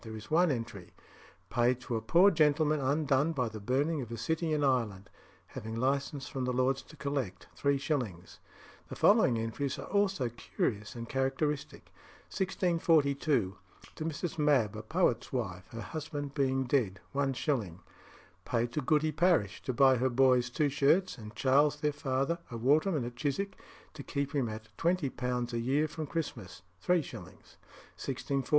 [0.03, 0.95] There is one entry
[1.51, 5.11] Paid to a poor gentleman undone by the burning of a city in Ireland;
[5.53, 8.15] having licence from the lords to collect £0 3 0
[8.89, 11.91] The following entries are also curious and characteristic:
[12.35, 13.57] 1642.
[13.93, 14.39] To Mrs.
[14.39, 17.81] Mabb, a poet's wife, her husband being dead £0 1 0
[18.43, 22.57] Paid to Goody Parish, to buy her boys two shirts; and Charles, their father, a
[22.57, 23.55] waterman at Chiswick,
[23.93, 28.49] to keep him at £20 a year from Christmas 0 3 0 1648.